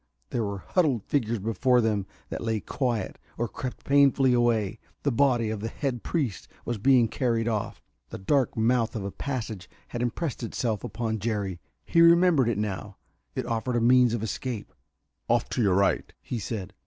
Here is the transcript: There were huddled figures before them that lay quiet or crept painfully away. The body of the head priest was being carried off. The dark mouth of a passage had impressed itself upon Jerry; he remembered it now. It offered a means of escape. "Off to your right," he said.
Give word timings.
There 0.31 0.43
were 0.43 0.57
huddled 0.57 1.03
figures 1.03 1.37
before 1.37 1.79
them 1.79 2.07
that 2.29 2.41
lay 2.43 2.59
quiet 2.59 3.19
or 3.37 3.47
crept 3.47 3.85
painfully 3.85 4.33
away. 4.33 4.79
The 5.03 5.11
body 5.11 5.51
of 5.51 5.59
the 5.59 5.67
head 5.67 6.01
priest 6.01 6.47
was 6.65 6.79
being 6.79 7.07
carried 7.07 7.47
off. 7.47 7.83
The 8.09 8.17
dark 8.17 8.57
mouth 8.57 8.95
of 8.95 9.03
a 9.05 9.11
passage 9.11 9.69
had 9.89 10.01
impressed 10.01 10.41
itself 10.41 10.83
upon 10.83 11.19
Jerry; 11.19 11.59
he 11.85 12.01
remembered 12.01 12.49
it 12.49 12.57
now. 12.57 12.97
It 13.35 13.45
offered 13.45 13.75
a 13.75 13.79
means 13.79 14.15
of 14.15 14.23
escape. 14.23 14.73
"Off 15.29 15.47
to 15.49 15.61
your 15.61 15.75
right," 15.75 16.11
he 16.19 16.39
said. 16.39 16.73